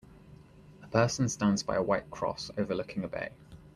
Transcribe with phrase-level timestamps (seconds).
[0.81, 3.29] A person stands by a white cross overlooking a bay.